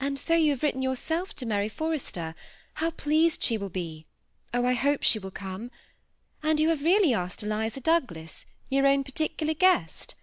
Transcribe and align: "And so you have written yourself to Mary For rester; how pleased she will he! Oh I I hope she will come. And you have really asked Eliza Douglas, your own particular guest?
"And 0.00 0.18
so 0.18 0.34
you 0.34 0.50
have 0.50 0.64
written 0.64 0.82
yourself 0.82 1.32
to 1.34 1.46
Mary 1.46 1.68
For 1.68 1.88
rester; 1.90 2.34
how 2.74 2.90
pleased 2.90 3.44
she 3.44 3.56
will 3.56 3.70
he! 3.72 4.04
Oh 4.52 4.64
I 4.64 4.70
I 4.70 4.74
hope 4.74 5.04
she 5.04 5.20
will 5.20 5.30
come. 5.30 5.70
And 6.42 6.58
you 6.58 6.68
have 6.70 6.82
really 6.82 7.14
asked 7.14 7.44
Eliza 7.44 7.78
Douglas, 7.80 8.44
your 8.70 8.88
own 8.88 9.04
particular 9.04 9.54
guest? 9.54 10.16